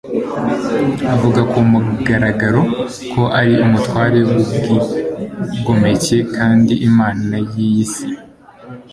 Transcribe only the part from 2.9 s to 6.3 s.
ko ari umutware w'ubwigomeke